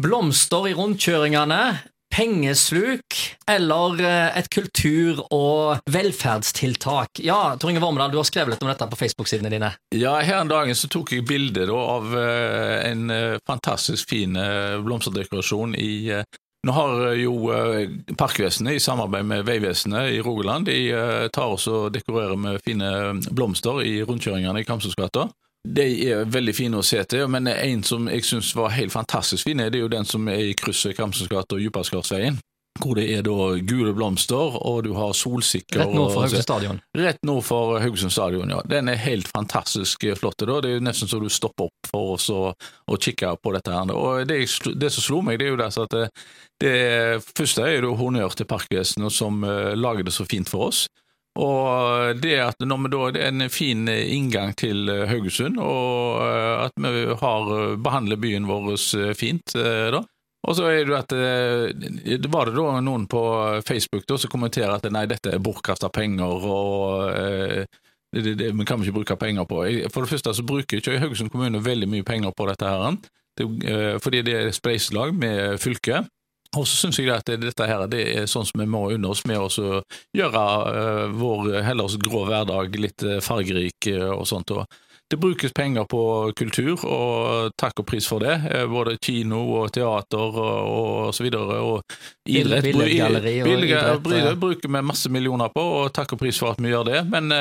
[0.00, 1.60] Blomster i rundkjøringene,
[2.14, 3.16] pengesluk
[3.50, 7.20] eller eh, et kultur- og velferdstiltak.
[7.24, 9.70] Ja, Tor Inge Vormedal, du har skrevet litt om dette på Facebook-sidene dine.
[9.94, 14.38] Ja, her en dagen så tok jeg bilde av eh, en eh, fantastisk fin
[14.86, 15.92] blomsterdekorasjon i
[16.60, 17.32] Nå har jo
[18.20, 20.74] Parkvesenet i samarbeid med Vegvesenet i Rogaland de
[21.32, 22.90] tar oss og dekorerer med fine
[23.32, 25.24] blomster i rundkjøringene i Kamsøsgata.
[25.68, 29.44] De er veldig fine å se til, men en som jeg syns var helt fantastisk
[29.48, 32.38] fin, det er jo den som er i krysset Kamsøsgata og Djupaskardsveien.
[32.80, 35.82] Hvor det er da gule blomster, og du har solsikker.
[35.82, 36.78] Rett nord for Haugesund stadion.
[36.96, 38.60] Rett nord for Haugesund stadion, ja.
[38.70, 40.38] Den er helt fantastisk flott.
[40.38, 40.60] Da.
[40.62, 43.74] Det er jo nesten så du stopper opp for oss å, å kikke på dette.
[43.74, 43.92] her.
[43.92, 44.38] Og det,
[44.80, 46.06] det som slo meg, det er jo det at det,
[46.62, 46.78] det
[47.34, 50.86] første er jo honnør til Parkvesenet som uh, lager det så fint for oss.
[51.40, 56.20] Og det at når vi da, det er en fin inngang til eh, Haugesund, og
[56.26, 58.74] eh, at vi har, eh, behandler byen vår
[59.16, 60.02] fint da.
[60.48, 61.12] Og så er det at
[62.32, 63.20] var det da noen på
[63.66, 68.64] Facebook da, som kommenterer at nei, dette er bortkasta penger, og det, det, det, vi
[68.64, 69.60] kan ikke bruke penger på.
[69.92, 72.96] For det første så bruker ikke Haugesund kommune veldig mye penger på dette, her,
[73.36, 73.50] det,
[74.00, 76.08] fordi det er et spleiselag med fylket.
[76.58, 79.22] Og så syns jeg at dette her, det er sånn som vi må unne oss
[79.28, 79.80] med å
[80.16, 84.50] gjøre eh, vår heller grå hverdag litt eh, fargerik eh, og sånt.
[85.10, 86.00] Det brukes penger på
[86.38, 88.36] kultur, og takk og pris for det.
[88.70, 91.56] Både kino og teater og, så videre.
[91.66, 91.82] Og
[92.30, 92.62] idrett.
[92.68, 94.36] billedgalleri og idrett, ja.
[94.38, 97.02] bruker vi masse millioner på, og takk og pris for at vi gjør det.
[97.10, 97.34] Men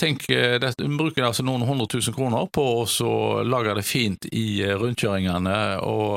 [0.00, 3.12] tenk, vi bruker altså noen hundre tusen kroner på å så
[3.44, 6.16] lage det fint i rundkjøringene, og,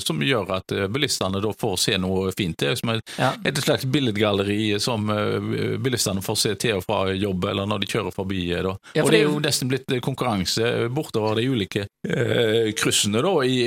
[0.00, 2.56] som gjør at eh, bilistene da får se noe fint.
[2.58, 3.32] Det er som et, Ja.
[3.44, 7.86] et slags billedgalleri som eh, bilistene får se til og fra jobb, eller når de
[7.86, 8.52] kjører forbi.
[8.52, 8.76] eh, Da.
[8.94, 13.32] Ja, for og det er jo- nesten blitt konkurranse bortover de ulike eh, kryssene da,
[13.42, 13.58] i,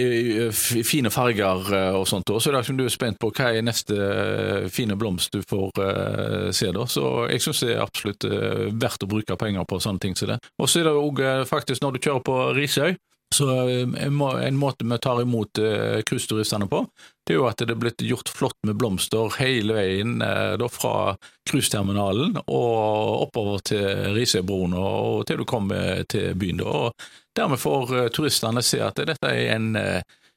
[0.48, 0.50] i
[0.84, 2.26] fine farger eh, og sånt.
[2.26, 2.40] da.
[2.40, 5.42] Så det er som du er spent på hva er neste eh, fine blomst du
[5.42, 6.72] får eh, se.
[6.72, 6.86] da.
[6.86, 10.30] Så jeg syns det er absolutt eh, verdt å bruke penger på sånne ting som
[10.34, 10.40] det.
[10.60, 12.96] Og så er det òg eh, faktisk når du kjører på Risøy,
[13.36, 16.86] så eh, en, måte vi tar imot eh, cruiseturistene på,
[17.26, 20.70] det er jo at det er blitt gjort flott med blomster hele veien eh, da
[20.72, 21.16] fra
[21.50, 23.88] cruiseterminalen og oppover til
[24.18, 26.62] Risøybroen og, til du kommer til byen.
[26.64, 26.84] Da.
[26.86, 29.74] Og dermed får turistene se at dette er en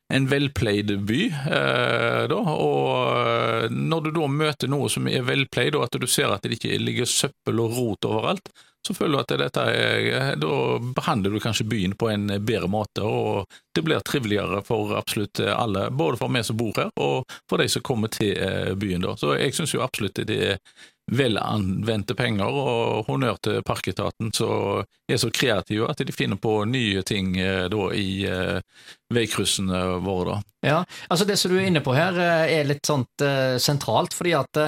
[0.08, 1.18] en velpleid by,
[2.32, 6.46] da, og når du da møter noe som er velpleid, og at du ser at
[6.48, 8.48] det ikke ligger søppel og rot overalt,
[8.88, 10.52] så føler du at dette er, da
[10.96, 15.90] behandler du kanskje byen på en bedre måte, og det blir triveligere for absolutt alle,
[15.92, 19.04] både for meg som bor her, og for de som kommer til eh, byen.
[19.04, 19.12] da.
[19.20, 20.62] Så jeg syns jo absolutt det er
[21.12, 26.62] vel anvendte penger, og honnør til Parketaten som er så kreative at de finner på
[26.68, 28.56] nye ting eh, da i eh,
[29.12, 30.38] veikryssene våre.
[30.38, 30.70] da.
[30.72, 32.16] Ja, altså Det som du er inne på her,
[32.48, 33.28] er litt sånt
[33.62, 34.64] sentralt, fordi at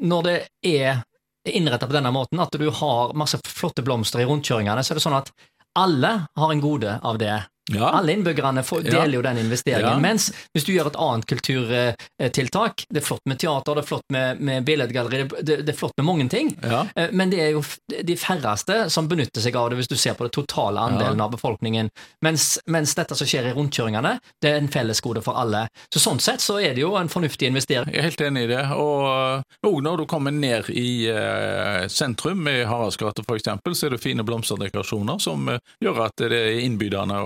[0.00, 1.04] når det er
[1.52, 5.04] innretta på denne måten, at du har masse flotte blomster i rundkjøringene, så er det
[5.04, 5.30] sånn at
[5.76, 7.36] alle har en gode av det.
[7.74, 9.96] Ja, Alle innbyggerne deler jo den investeringen.
[9.96, 10.02] Ja.
[10.02, 14.04] Mens hvis du gjør et annet kulturtiltak, det er flott med teater, det er flott
[14.14, 16.84] med, med billedgalleri, det, det er flott med mange ting, ja.
[16.94, 20.14] Eh, Men det er jo de færreste som benytter seg av det, hvis du ser
[20.18, 21.90] på det totale andelen av befolkningen.
[22.24, 25.66] Mens, mens dette som skjer i rundkjøringene, det er en fellesgode for alle.
[25.92, 27.90] Så Sånn sett så er det jo en fornuftig investering.
[27.90, 28.62] Jeg er helt enig i det.
[28.78, 34.02] Og òg når du kommer ned i eh, sentrum, i Haraldsgata f.eks., så er det
[34.04, 37.18] fine blomsterdekorasjoner som eh, gjør at det er innbydende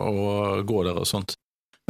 [0.66, 1.36] gå der og sånt.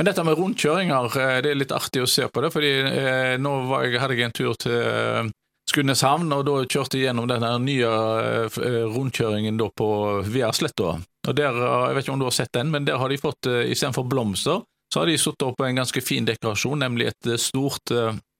[0.01, 3.35] Men dette med rundkjøringer, eh, det er litt artig å se på det, fordi eh,
[3.37, 3.53] nå
[3.85, 5.29] jeg, hadde jeg en tur til eh,
[5.69, 8.61] Skudeneshavn, og da kjørte jeg gjennom den nye eh,
[8.95, 9.91] rundkjøringen på
[10.25, 10.97] Viasletta.
[11.29, 14.65] Jeg vet ikke om du har sett den, men der har de fått, istedenfor blomster,
[14.91, 17.93] så har de satt opp en ganske fin dekorasjon, nemlig et stort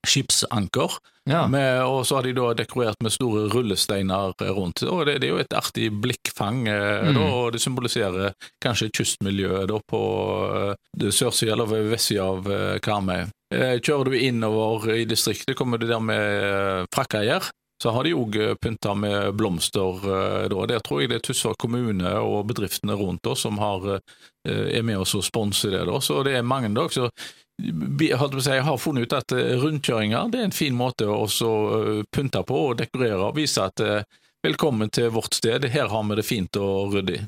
[0.07, 0.91] skipsanker.
[1.29, 1.43] Ja.
[1.47, 4.81] Med, og så har de da dekorert med store rullesteiner rundt.
[4.89, 7.13] Og det, det er jo et artig blikkfang, eh, Mm.
[7.17, 10.01] da, og det symboliserer kanskje kystmiljøet da på
[10.97, 13.27] det sørsida eller vestsida av eh, Karmøy.
[13.53, 17.51] Eh, Kjører du innover i distriktet, kommer du der med Frakkeier.
[17.81, 20.03] Så har de òg pynta med blomster.
[20.53, 20.65] Da.
[20.69, 23.95] Der tror jeg det er Tysvær kommune og bedriftene rundt oss som har,
[24.45, 25.87] er med oss og sponser det.
[25.89, 25.97] Da.
[25.97, 27.07] Så det er mange da, så
[27.61, 32.63] jeg har funnet ut at eh, rundkjøringer er en fin måte å eh, pynte på
[32.71, 34.03] og dekorere og vise at eh,
[34.45, 37.21] velkommen til vårt sted, her har vi det fint og ryddig.